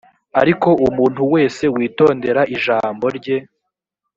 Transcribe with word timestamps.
ariko 0.41 0.69
umuntu 0.87 1.21
wese 1.33 1.63
witondera 1.75 2.41
ijambo 2.55 3.05
rye 3.17 3.37